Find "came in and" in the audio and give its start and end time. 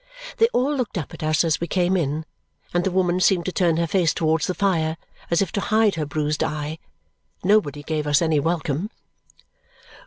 1.67-2.83